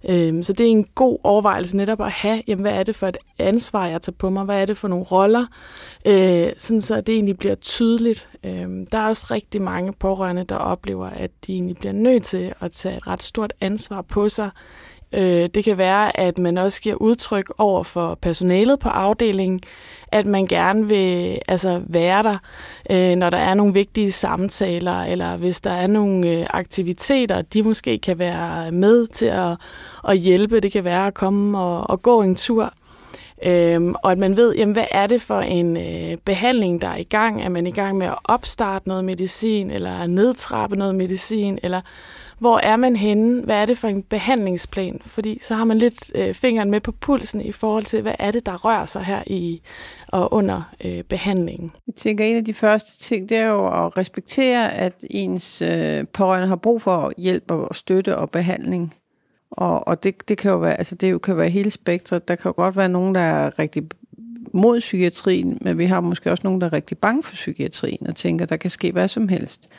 Øhm, 0.09 0.43
så 0.43 0.53
det 0.53 0.65
er 0.65 0.71
en 0.71 0.85
god 0.95 1.17
overvejelse 1.23 1.77
netop 1.77 2.01
at 2.01 2.11
have, 2.11 2.41
jamen, 2.47 2.61
hvad 2.61 2.71
er 2.71 2.83
det 2.83 2.95
for 2.95 3.07
et 3.07 3.17
ansvar, 3.39 3.87
jeg 3.87 4.01
tager 4.01 4.15
på 4.17 4.29
mig? 4.29 4.43
Hvad 4.43 4.61
er 4.61 4.65
det 4.65 4.77
for 4.77 4.87
nogle 4.87 5.05
roller? 5.05 5.45
Øh, 6.05 6.49
sådan 6.57 6.81
så 6.81 7.01
det 7.01 7.15
egentlig 7.15 7.37
bliver 7.37 7.55
tydeligt. 7.55 8.29
Øhm, 8.43 8.85
der 8.85 8.97
er 8.97 9.07
også 9.07 9.27
rigtig 9.31 9.61
mange 9.61 9.93
pårørende, 9.93 10.43
der 10.43 10.55
oplever, 10.55 11.05
at 11.05 11.31
de 11.47 11.53
egentlig 11.53 11.77
bliver 11.77 11.93
nødt 11.93 12.23
til 12.23 12.53
at 12.59 12.71
tage 12.71 12.97
et 12.97 13.07
ret 13.07 13.23
stort 13.23 13.53
ansvar 13.61 14.01
på 14.01 14.29
sig 14.29 14.49
Øh, 15.13 15.49
det 15.55 15.63
kan 15.63 15.77
være, 15.77 16.19
at 16.19 16.37
man 16.37 16.57
også 16.57 16.81
giver 16.81 16.95
udtryk 16.95 17.53
over 17.57 17.83
for 17.83 18.15
personalet 18.21 18.79
på 18.79 18.89
afdelingen, 18.89 19.61
at 20.11 20.25
man 20.25 20.45
gerne 20.45 20.87
vil 20.87 21.39
altså, 21.47 21.81
være 21.85 22.23
der, 22.23 22.37
øh, 22.89 23.15
når 23.15 23.29
der 23.29 23.37
er 23.37 23.53
nogle 23.53 23.73
vigtige 23.73 24.11
samtaler, 24.11 25.03
eller 25.03 25.37
hvis 25.37 25.61
der 25.61 25.71
er 25.71 25.87
nogle 25.87 26.29
øh, 26.29 26.45
aktiviteter, 26.49 27.41
de 27.41 27.63
måske 27.63 27.97
kan 27.97 28.19
være 28.19 28.71
med 28.71 29.07
til 29.07 29.25
at, 29.25 29.57
at 30.07 30.17
hjælpe. 30.17 30.59
Det 30.59 30.71
kan 30.71 30.83
være 30.83 31.07
at 31.07 31.13
komme 31.13 31.59
og, 31.59 31.89
og 31.89 32.01
gå 32.01 32.21
en 32.21 32.35
tur. 32.35 32.73
Øhm, 33.43 33.95
og 34.03 34.11
at 34.11 34.17
man 34.17 34.37
ved, 34.37 34.55
jamen, 34.55 34.73
hvad 34.73 34.85
er 34.91 35.07
det 35.07 35.21
for 35.21 35.39
en 35.41 35.77
øh, 35.77 36.17
behandling, 36.25 36.81
der 36.81 36.87
er 36.87 36.97
i 36.97 37.03
gang? 37.03 37.43
Er 37.43 37.49
man 37.49 37.67
i 37.67 37.71
gang 37.71 37.97
med 37.97 38.07
at 38.07 38.17
opstarte 38.23 38.87
noget 38.87 39.05
medicin, 39.05 39.71
eller 39.71 40.07
nedtrappe 40.07 40.75
noget 40.75 40.95
medicin, 40.95 41.59
eller 41.63 41.81
hvor 42.39 42.57
er 42.57 42.75
man 42.75 42.95
henne? 42.95 43.43
Hvad 43.43 43.55
er 43.55 43.65
det 43.65 43.77
for 43.77 43.87
en 43.87 44.03
behandlingsplan? 44.03 44.99
Fordi 45.01 45.39
så 45.41 45.55
har 45.55 45.63
man 45.63 45.77
lidt 45.77 46.11
øh, 46.15 46.33
fingeren 46.33 46.71
med 46.71 46.81
på 46.81 46.91
pulsen 46.91 47.41
i 47.41 47.51
forhold 47.51 47.83
til, 47.83 48.01
hvad 48.01 48.15
er 48.19 48.31
det, 48.31 48.45
der 48.45 48.65
rører 48.65 48.85
sig 48.85 49.03
her 49.03 49.23
i 49.27 49.61
og 50.07 50.33
under 50.33 50.73
øh, 50.85 51.03
behandlingen. 51.03 51.71
Jeg 51.87 51.95
tænker, 51.95 52.25
en 52.25 52.35
af 52.35 52.45
de 52.45 52.53
første 52.53 53.03
ting, 53.03 53.29
det 53.29 53.37
er 53.37 53.47
jo 53.47 53.85
at 53.85 53.97
respektere, 53.97 54.73
at 54.73 55.05
ens 55.09 55.61
øh, 55.61 56.05
pårørende 56.13 56.47
har 56.47 56.55
brug 56.55 56.81
for 56.81 57.11
hjælp 57.17 57.51
og 57.51 57.75
støtte 57.75 58.17
og 58.17 58.29
behandling. 58.29 58.93
Og, 59.51 59.87
og 59.87 60.03
det, 60.03 60.29
det 60.29 60.37
kan 60.37 60.51
jo 60.51 60.57
være, 60.57 60.77
altså 60.77 60.95
det 60.95 61.11
jo 61.11 61.17
kan 61.17 61.37
være 61.37 61.49
hele 61.49 61.69
spektret. 61.69 62.27
Der 62.27 62.35
kan 62.35 62.49
jo 62.49 62.53
godt 62.55 62.77
være 62.77 62.89
nogen, 62.89 63.15
der 63.15 63.21
er 63.21 63.59
rigtig 63.59 63.83
mod 64.53 64.79
psykiatrien, 64.79 65.57
men 65.61 65.77
vi 65.77 65.85
har 65.85 66.01
måske 66.01 66.31
også 66.31 66.41
nogen, 66.43 66.61
der 66.61 66.67
er 66.67 66.73
rigtig 66.73 66.97
bange 66.97 67.23
for 67.23 67.33
psykiatrien 67.33 68.07
og 68.07 68.15
tænker, 68.15 68.45
der 68.45 68.57
kan 68.57 68.69
ske 68.69 68.91
hvad 68.91 69.07
som 69.07 69.27
helst. 69.27 69.69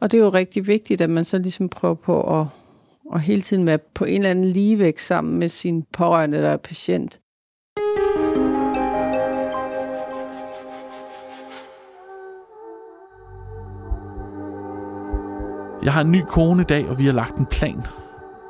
Og 0.00 0.10
det 0.10 0.18
er 0.18 0.24
jo 0.24 0.28
rigtig 0.28 0.66
vigtigt, 0.66 1.00
at 1.00 1.10
man 1.10 1.24
så 1.24 1.38
ligesom 1.38 1.68
prøver 1.68 1.94
på 1.94 2.40
at, 2.40 2.46
at 3.14 3.20
hele 3.20 3.40
tiden 3.40 3.66
være 3.66 3.78
på 3.94 4.04
en 4.04 4.16
eller 4.16 4.30
anden 4.30 4.44
ligevægt 4.44 5.00
sammen 5.00 5.38
med 5.38 5.48
sin 5.48 5.84
pårørende, 5.92 6.38
der 6.38 6.48
er 6.48 6.56
patient. 6.56 7.20
Jeg 15.82 15.92
har 15.92 16.00
en 16.00 16.12
ny 16.12 16.22
kone 16.28 16.62
i 16.62 16.64
dag, 16.64 16.88
og 16.88 16.98
vi 16.98 17.06
har 17.06 17.12
lagt 17.12 17.36
en 17.36 17.46
plan. 17.46 17.82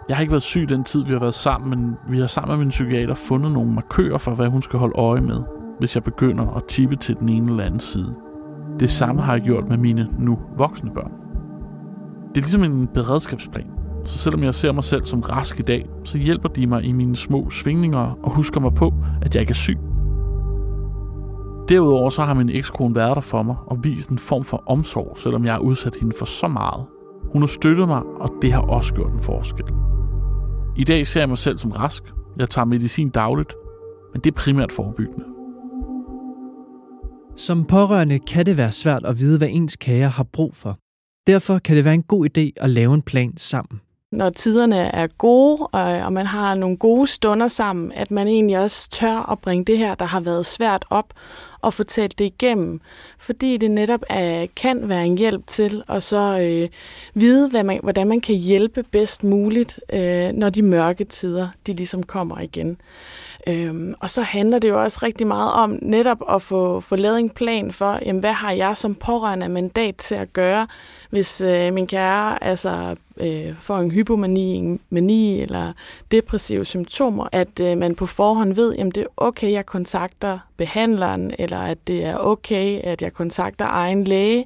Jeg 0.09 0.17
har 0.17 0.21
ikke 0.21 0.33
været 0.33 0.43
syg 0.43 0.69
den 0.69 0.85
tid, 0.85 1.05
vi 1.05 1.13
har 1.13 1.21
været 1.21 1.35
sammen, 1.35 1.71
men 1.71 1.97
vi 2.09 2.19
har 2.19 2.27
sammen 2.27 2.57
med 2.59 2.65
min 2.65 2.71
psykiater 2.71 3.15
fundet 3.15 3.53
nogle 3.53 3.73
markører 3.73 4.19
for, 4.19 4.35
hvad 4.35 4.47
hun 4.47 4.63
skal 4.63 4.79
holde 4.79 4.99
øje 4.99 5.21
med, 5.21 5.43
hvis 5.79 5.95
jeg 5.95 6.05
begynder 6.05 6.57
at 6.57 6.65
tippe 6.65 6.97
til 6.97 7.17
den 7.17 7.29
ene 7.29 7.51
eller 7.51 7.65
anden 7.65 7.81
side. 7.81 8.15
Det 8.81 8.91
samme 8.91 9.23
har 9.23 9.33
jeg 9.33 9.43
gjort 9.43 9.69
med 9.69 9.77
mine 9.77 10.09
nu 10.19 10.39
voksne 10.57 10.91
børn. 10.95 11.26
Det 12.37 12.43
er 12.43 12.47
ligesom 12.47 12.65
en 12.65 12.87
beredskabsplan. 12.87 13.67
Så 14.05 14.19
selvom 14.19 14.43
jeg 14.43 14.55
ser 14.55 14.73
mig 14.73 14.85
selv 14.85 15.05
som 15.05 15.21
rask 15.21 15.61
i 15.61 15.63
dag, 15.63 15.87
så 16.05 16.19
hjælper 16.19 16.49
de 16.49 16.67
mig 16.67 16.85
i 16.85 16.93
mine 16.93 17.17
små 17.17 17.51
svingninger 17.51 18.19
og 18.23 18.35
husker 18.35 18.61
mig 18.61 18.75
på, 18.75 18.95
at 19.23 19.35
jeg 19.35 19.41
ikke 19.41 19.51
er 19.51 19.55
syg. 19.55 19.79
Derudover 21.69 22.11
så 22.11 22.23
har 22.23 22.35
min 22.35 22.51
ekskone 22.51 22.95
været 22.95 23.15
der 23.15 23.21
for 23.21 23.43
mig 23.43 23.57
og 23.67 23.85
vist 23.85 24.11
en 24.11 24.19
form 24.19 24.45
for 24.45 24.63
omsorg, 24.67 25.19
selvom 25.19 25.45
jeg 25.45 25.53
har 25.53 25.61
udsat 25.61 25.97
hende 26.01 26.15
for 26.19 26.27
så 26.27 26.49
meget. 26.49 26.87
Hun 27.33 27.43
har 27.43 27.47
støttet 27.47 27.89
mig, 27.89 28.03
og 28.21 28.31
det 28.43 28.53
har 28.53 28.63
også 28.63 28.95
gjort 28.95 29.13
en 29.13 29.21
forskel. 29.21 29.67
I 30.77 30.85
dag 30.85 31.07
ser 31.07 31.21
jeg 31.21 31.29
mig 31.29 31.39
selv 31.39 31.59
som 31.59 31.71
rask. 31.71 32.03
Jeg 32.39 32.51
tager 32.51 32.65
medicin 32.65 33.09
dagligt, 33.09 33.55
men 34.13 34.21
det 34.21 34.31
er 34.31 34.35
primært 34.35 34.73
forebyggende. 34.73 35.25
Som 37.37 37.65
pårørende 37.65 38.19
kan 38.19 38.47
det 38.47 38.57
være 38.57 38.73
svært 38.73 39.05
at 39.05 39.19
vide, 39.19 39.39
hvad 39.39 39.49
ens 39.51 39.77
kære 39.77 40.09
har 40.09 40.25
brug 40.33 40.55
for. 40.55 40.79
Derfor 41.27 41.59
kan 41.59 41.77
det 41.77 41.85
være 41.85 41.95
en 41.95 42.03
god 42.03 42.29
idé 42.39 42.51
at 42.57 42.71
lave 42.71 42.95
en 42.95 43.03
plan 43.03 43.33
sammen. 43.37 43.81
Når 44.13 44.31
tiderne 44.31 44.77
er 44.79 45.07
gode, 45.07 45.67
og 45.67 46.13
man 46.13 46.27
har 46.27 46.55
nogle 46.55 46.77
gode 46.77 47.07
stunder 47.07 47.49
sammen, 47.49 47.93
at 47.93 48.11
man 48.11 48.29
egentlig 48.29 48.59
også 48.59 48.91
tør 48.91 49.31
at 49.33 49.39
bringe 49.39 49.65
det 49.65 49.79
her, 49.79 49.95
der 49.95 50.05
har 50.05 50.21
været 50.21 50.47
svært 50.47 50.85
op, 50.91 51.13
og 51.67 51.75
få 51.75 51.85
talt 51.85 52.19
det 52.19 52.25
igennem. 52.25 52.81
Fordi 53.19 53.57
det 53.57 53.71
netop 53.71 54.03
er, 54.09 54.47
kan 54.57 54.89
være 54.89 55.07
en 55.07 55.19
hjælp 55.19 55.47
til 55.47 55.83
at 55.89 56.03
så 56.03 56.39
øh, 56.39 56.69
vide, 57.15 57.49
hvad 57.51 57.65
man, 57.65 57.81
hvordan 57.83 58.09
man 58.09 58.21
kan 58.21 58.35
hjælpe 58.35 58.83
bedst 58.83 59.25
muligt, 59.25 59.81
øh, 59.93 60.33
når 60.33 60.51
de 60.51 60.63
mørke 60.63 61.05
tider 61.05 61.49
de 61.67 61.73
ligesom 61.73 62.03
kommer 62.03 62.41
igen. 62.41 62.79
Øhm, 63.49 63.95
og 64.01 64.11
så 64.11 64.23
handler 64.23 64.59
det 64.59 64.69
jo 64.69 64.83
også 64.83 64.99
rigtig 65.03 65.27
meget 65.27 65.53
om 65.53 65.79
netop 65.83 66.23
at 66.31 66.43
få, 66.43 66.81
få 66.81 66.97
lavet 66.97 67.19
en 67.21 67.31
plan 67.31 67.73
for, 67.73 67.99
jamen, 68.07 68.21
hvad 68.21 68.33
har 68.33 68.53
jeg 68.53 68.77
som 68.77 68.95
pårørende 68.95 69.49
mandat 69.49 69.97
til 69.97 70.15
at 70.15 70.33
gøre, 70.33 70.67
hvis 71.11 71.41
øh, 71.41 71.75
min 71.75 71.87
kære 71.87 72.45
altså, 72.45 72.97
øh, 73.17 73.55
får 73.61 73.79
en 73.79 73.91
hypomani, 73.91 74.55
en 74.55 74.81
mani 74.91 75.43
eller 75.43 75.73
depressive 76.11 76.65
symptomer, 76.65 77.29
at 77.33 77.61
øh, 77.61 77.79
man 77.79 77.95
på 77.95 78.07
forhånd 78.07 78.55
ved, 78.55 78.75
at 78.77 78.95
det 78.95 79.03
er 79.03 79.07
okay, 79.17 79.53
jeg 79.53 79.67
kontakter 79.67 80.39
behandleren, 80.57 81.33
eller 81.39 81.59
at 81.59 81.87
det 81.87 82.05
er 82.05 82.17
okay, 82.17 82.81
at 82.81 83.03
jeg 83.03 83.13
kontakter 83.13 83.67
egen 83.69 84.05
læge, 84.05 84.45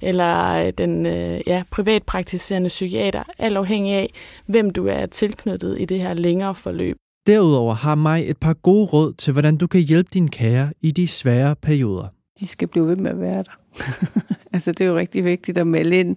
eller 0.00 0.70
den 0.70 1.06
øh, 1.06 1.40
ja, 1.46 1.62
privatpraktiserende 1.70 2.68
psykiater, 2.68 3.22
alt 3.38 3.56
afhængig 3.56 3.94
af, 3.94 4.10
hvem 4.46 4.70
du 4.70 4.86
er 4.86 5.06
tilknyttet 5.06 5.80
i 5.80 5.84
det 5.84 6.00
her 6.00 6.14
længere 6.14 6.54
forløb. 6.54 6.96
Derudover 7.26 7.74
har 7.74 7.94
mig 7.94 8.30
et 8.30 8.36
par 8.36 8.52
gode 8.54 8.86
råd 8.86 9.12
til, 9.12 9.32
hvordan 9.32 9.56
du 9.56 9.66
kan 9.66 9.80
hjælpe 9.80 10.10
din 10.14 10.30
kære 10.30 10.72
i 10.80 10.90
de 10.90 11.08
svære 11.08 11.56
perioder. 11.56 12.06
De 12.40 12.46
skal 12.46 12.68
blive 12.68 12.86
ved 12.86 12.96
med 12.96 13.10
at 13.10 13.20
være 13.20 13.42
der. 13.42 13.84
altså 14.54 14.72
det 14.72 14.80
er 14.80 14.88
jo 14.88 14.96
rigtig 14.96 15.24
vigtigt 15.24 15.58
at 15.58 15.66
melde 15.66 15.96
ind, 15.96 16.16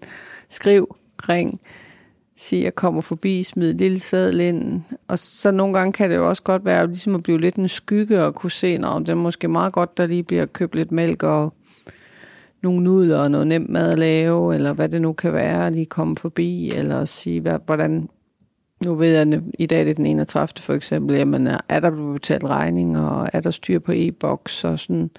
skriv, 0.50 0.96
ring, 1.30 1.62
sige, 2.38 2.64
jeg 2.64 2.76
kommer 2.76 3.02
forbi, 3.02 3.44
smid 3.44 3.72
et 3.72 3.78
lille 3.78 4.00
sædel 4.00 4.40
ind. 4.40 4.82
Og 5.08 5.20
så 5.20 5.52
nogle 5.52 5.74
gange 5.74 5.94
kan 5.94 6.10
det 6.10 6.16
jo 6.16 6.30
også 6.30 6.44
godt 6.44 6.66
være 6.66 6.88
ligesom 6.88 7.16
at 7.16 7.24
blive 7.24 7.42
lidt 7.42 7.56
en 7.56 7.70
skygge 7.70 8.24
og 8.24 8.36
kunne 8.36 8.52
se, 8.52 8.78
når 8.78 9.00
det 9.00 9.10
er 9.10 9.16
måske 9.16 9.48
meget 9.48 9.74
godt, 9.74 9.98
der 9.98 10.08
lige 10.08 10.24
bliver 10.24 10.46
købt 10.46 10.76
lidt 10.76 10.92
mælk 10.92 11.24
og 11.24 11.54
nogle 12.64 12.84
nudler 12.84 13.18
og 13.18 13.32
noget 13.32 13.48
nemt 13.48 13.70
mad 13.70 13.92
at 13.92 14.00
lave, 14.00 14.56
eller 14.56 14.74
hvad 14.74 14.90
det 14.90 15.02
nu 15.02 15.14
kan 15.14 15.34
være, 15.34 15.72
lige 15.72 15.86
komme 15.86 16.16
forbi, 16.16 16.72
eller 16.72 17.06
sige, 17.06 17.42
hvad, 17.42 17.60
hvordan, 17.66 18.10
nu 18.86 18.96
ved 18.96 19.08
jeg, 19.08 19.34
at 19.34 19.42
i 19.60 19.66
dag 19.66 19.80
er 19.80 19.84
det 19.84 19.98
den 19.98 20.06
31. 20.06 20.48
for 20.60 20.74
eksempel, 20.74 21.16
jamen 21.16 21.48
er, 21.48 21.58
er 21.70 21.80
der 21.80 21.90
blevet 21.90 22.22
betalt 22.22 22.44
regning, 22.44 23.00
og 23.00 23.30
er 23.34 23.42
der 23.42 23.52
styr 23.52 23.80
på 23.80 23.92
e-boks, 23.96 24.64
og 24.64 24.80
sådan 24.80 25.10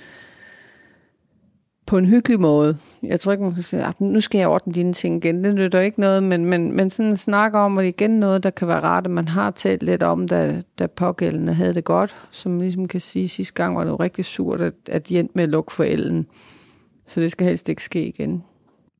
på 1.86 1.98
en 1.98 2.06
hyggelig 2.06 2.40
måde. 2.40 2.76
Jeg 3.02 3.20
tror 3.20 3.32
ikke, 3.32 3.44
man 3.44 3.54
kan 3.54 3.62
sige, 3.62 3.84
at 3.84 4.00
nu 4.00 4.20
skal 4.20 4.38
jeg 4.38 4.48
ordne 4.48 4.72
dine 4.72 4.92
ting 4.92 5.24
igen. 5.24 5.44
Det 5.44 5.54
nytter 5.54 5.80
ikke 5.80 6.00
noget, 6.00 6.22
men, 6.22 6.44
men, 6.44 6.72
men 6.72 6.90
sådan 6.90 7.16
snakker 7.16 7.58
om, 7.58 7.76
og 7.76 7.86
igen 7.86 8.10
noget, 8.10 8.42
der 8.42 8.50
kan 8.50 8.68
være 8.68 8.80
rart, 8.80 9.04
at 9.04 9.10
man 9.10 9.28
har 9.28 9.50
talt 9.50 9.82
lidt 9.82 10.02
om, 10.02 10.28
da, 10.28 10.62
da 10.78 10.86
pågældende 10.86 11.54
havde 11.54 11.74
det 11.74 11.84
godt, 11.84 12.16
som 12.30 12.58
ligesom 12.58 12.88
kan 12.88 13.00
sige, 13.00 13.28
sidste 13.28 13.54
gang 13.54 13.76
var 13.76 13.84
det 13.84 13.90
jo 13.90 13.96
rigtig 13.96 14.24
surt, 14.24 14.60
at, 14.60 14.74
at 14.88 15.08
de 15.08 15.18
endte 15.18 15.32
med 15.34 15.44
at 15.44 15.50
lukke 15.50 15.72
for 15.72 15.84
elden. 15.84 16.26
Så 17.06 17.20
det 17.20 17.32
skal 17.32 17.46
helst 17.46 17.68
ikke 17.68 17.84
ske 17.84 18.06
igen. 18.06 18.44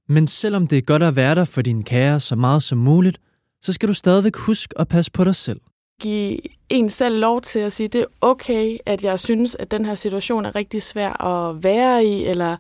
Men 0.09 0.27
selvom 0.27 0.67
det 0.67 0.79
er 0.79 0.83
godt 0.83 1.03
at 1.03 1.17
være 1.17 1.35
der 1.35 1.45
for 1.45 1.63
din 1.63 1.83
kære 1.83 2.21
så 2.21 2.37
meget 2.37 2.63
som 2.63 2.79
muligt, 2.79 3.21
så 3.63 3.73
skal 3.73 3.89
du 3.89 3.95
stadigvæk 3.95 4.37
huske 4.37 4.75
at 4.81 4.89
passe 4.89 5.13
på 5.13 5.25
dig 5.25 5.35
selv 5.35 5.61
give 6.01 6.39
en 6.69 6.91
selv 6.91 7.19
lov 7.19 7.41
til 7.41 7.59
at 7.59 7.73
sige, 7.73 7.89
det 7.89 8.01
er 8.01 8.07
okay, 8.21 8.79
at 8.87 9.05
jeg 9.05 9.21
synes, 9.21 9.55
at 9.55 9.71
den 9.71 9.85
her 9.85 9.95
situation 9.95 10.45
er 10.45 10.55
rigtig 10.57 10.83
svær 10.83 11.23
at 11.23 11.65
være 11.65 12.05
i, 12.05 12.25
eller 12.25 12.57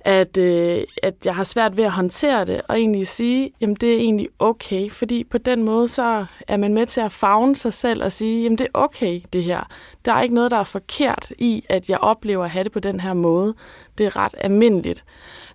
at, 0.00 0.36
øh, 0.36 0.84
at 1.02 1.14
jeg 1.24 1.34
har 1.34 1.44
svært 1.44 1.76
ved 1.76 1.84
at 1.84 1.90
håndtere 1.90 2.44
det, 2.44 2.60
og 2.68 2.78
egentlig 2.78 3.08
sige, 3.08 3.52
jamen 3.60 3.76
det 3.76 3.92
er 3.94 3.98
egentlig 3.98 4.28
okay, 4.38 4.90
fordi 4.90 5.24
på 5.24 5.38
den 5.38 5.62
måde, 5.64 5.88
så 5.88 6.26
er 6.48 6.56
man 6.56 6.74
med 6.74 6.86
til 6.86 7.00
at 7.00 7.12
fagne 7.12 7.56
sig 7.56 7.72
selv 7.72 8.04
og 8.04 8.12
sige, 8.12 8.42
jamen 8.42 8.58
det 8.58 8.64
er 8.64 8.78
okay 8.78 9.20
det 9.32 9.44
her. 9.44 9.68
Der 10.04 10.12
er 10.12 10.22
ikke 10.22 10.34
noget, 10.34 10.50
der 10.50 10.56
er 10.56 10.64
forkert 10.64 11.32
i, 11.38 11.64
at 11.68 11.90
jeg 11.90 11.98
oplever 11.98 12.44
at 12.44 12.50
have 12.50 12.64
det 12.64 12.72
på 12.72 12.80
den 12.80 13.00
her 13.00 13.14
måde. 13.14 13.54
Det 13.98 14.06
er 14.06 14.16
ret 14.16 14.34
almindeligt. 14.38 15.04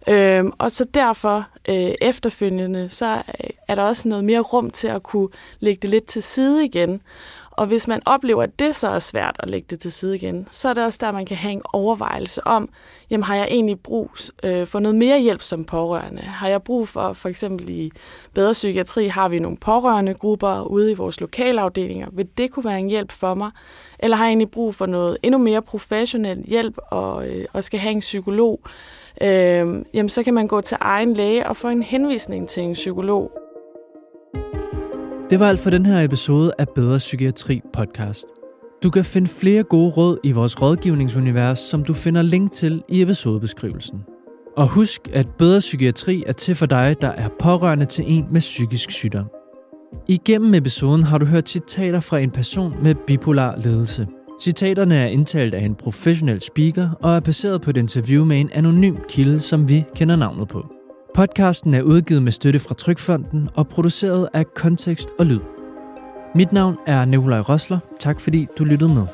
Øhm, 0.08 0.52
og 0.58 0.72
så 0.72 0.86
derfor 0.94 1.48
øh, 1.70 1.94
efterfølgende, 2.02 2.90
så 2.90 3.22
er 3.68 3.76
der 3.76 3.84
også 3.84 4.08
noget 4.08 4.26
mere 4.26 4.40
rum 4.40 4.70
til 4.70 4.88
at 4.88 5.04
kunne 5.04 5.30
lægge 5.60 5.82
det 5.82 5.90
lidt 5.90 6.06
til 6.06 6.24
side 6.24 6.66
igen. 6.66 7.02
Og 7.58 7.68
hvis 7.68 7.88
man 7.88 8.02
oplever, 8.06 8.44
at 8.44 8.60
det 8.60 8.76
så 8.76 8.90
er 8.90 9.00
svært 9.00 9.36
at 9.40 9.50
lægge 9.50 9.66
det 9.70 9.80
til 9.80 9.92
side 9.92 10.16
igen, 10.16 10.48
så 10.50 10.70
er 10.70 10.74
det 10.74 10.84
også 10.84 11.00
der, 11.02 11.12
man 11.12 11.26
kan 11.26 11.38
have 11.38 11.52
en 11.52 11.62
overvejelse 11.74 12.48
om, 12.48 12.70
jamen 13.10 13.24
har 13.24 13.36
jeg 13.36 13.48
egentlig 13.52 13.80
brug 13.80 14.12
øh, 14.44 14.68
for 14.68 14.80
noget 14.80 14.96
mere 14.96 15.20
hjælp 15.20 15.42
som 15.42 15.66
pårørende? 15.66 16.22
Har 16.22 16.48
jeg 16.48 16.64
brug 16.64 16.88
for, 16.88 17.14
for 17.14 17.30
eksempel 17.30 17.70
i 17.70 17.92
bedre 18.34 18.54
psykiatri, 18.54 19.08
har 19.08 19.28
vi 19.28 19.40
nogle 19.40 19.58
pårørende 19.58 20.14
grupper 20.14 20.62
ude 20.62 20.92
i 20.92 20.94
vores 20.94 21.22
lokalafdelinger. 21.22 22.08
Vil 22.12 22.28
det 22.38 22.52
kunne 22.52 22.66
være 22.66 22.80
en 22.80 22.90
hjælp 22.90 23.12
for 23.12 23.34
mig? 23.34 23.52
Eller 24.00 24.18
har 24.18 24.26
jeg 24.26 24.30
egentlig 24.30 24.52
brug 24.52 24.76
for 24.76 24.86
noget 24.86 25.18
endnu 25.24 25.38
mere 25.38 25.62
professionel 25.62 26.44
hjælp 26.48 26.78
og, 26.92 27.28
øh, 27.28 27.46
og 27.54 27.64
skal 27.64 27.80
have 27.80 27.92
en 27.92 28.00
psykolog? 28.00 28.60
øh, 29.22 29.84
jamen 29.94 30.10
så 30.10 30.24
kan 30.24 30.34
man 30.34 30.48
gå 30.48 30.62
til 30.62 30.78
egen 30.82 31.14
læge 31.14 31.48
og 31.48 31.58
få 31.58 31.68
en 31.68 31.84
henvisning 31.84 32.50
til 32.50 32.64
en 32.64 32.74
psykolog. 32.74 33.45
Det 35.36 35.40
var 35.40 35.50
alt 35.50 35.60
for 35.60 35.70
den 35.70 35.86
her 35.86 36.02
episode 36.02 36.54
af 36.58 36.68
Bedre 36.76 36.98
Psykiatri 36.98 37.62
podcast. 37.74 38.26
Du 38.84 38.90
kan 38.90 39.06
finde 39.06 39.28
flere 39.28 39.64
gode 39.64 39.90
råd 39.90 40.18
i 40.24 40.32
vores 40.32 40.62
rådgivningsunivers, 40.62 41.60
som 41.60 41.84
du 41.84 41.94
finder 41.94 42.22
link 42.22 42.52
til 42.52 42.84
i 42.90 43.02
episodebeskrivelsen. 43.02 44.00
Og 44.58 44.68
husk, 44.68 45.02
at 45.14 45.28
Bedre 45.38 45.60
Psykiatri 45.60 46.24
er 46.28 46.32
til 46.32 46.56
for 46.56 46.66
dig, 46.66 46.96
der 47.02 47.08
er 47.08 47.30
pårørende 47.40 47.86
til 47.86 48.06
en 48.08 48.26
med 48.32 48.42
psykisk 48.42 48.92
sygdom. 48.92 49.26
Igennem 50.08 50.54
episoden 50.54 51.04
har 51.04 51.18
du 51.18 51.26
hørt 51.26 51.50
citater 51.50 52.00
fra 52.00 52.20
en 52.20 52.32
person 52.32 52.84
med 52.84 52.96
bipolar 53.08 53.58
ledelse. 53.58 54.08
Citaterne 54.42 54.96
er 54.96 55.08
indtalt 55.08 55.54
af 55.54 55.66
en 55.66 55.76
professionel 55.76 56.42
speaker 56.42 56.90
og 57.02 57.16
er 57.16 57.20
baseret 57.20 57.62
på 57.62 57.70
et 57.70 57.78
interview 57.78 58.26
med 58.26 58.40
en 58.40 58.50
anonym 58.54 58.96
kilde, 59.10 59.40
som 59.40 59.70
vi 59.70 59.84
kender 59.96 60.16
navnet 60.16 60.48
på. 60.48 60.66
Podcasten 61.16 61.74
er 61.74 61.82
udgivet 61.82 62.24
med 62.24 62.32
støtte 62.32 62.60
fra 62.60 62.76
Trykfonden 62.76 63.50
og 63.54 63.68
produceret 63.68 64.30
af 64.34 64.54
Kontekst 64.54 65.10
og 65.20 65.26
Lyd. 65.26 65.40
Mit 66.36 66.52
navn 66.52 66.78
er 66.88 67.06
Nikolaj 67.06 67.40
Rosler. 67.40 67.80
Tak 68.00 68.20
fordi 68.20 68.48
du 68.58 68.64
lyttede 68.64 68.94
med. 68.94 69.06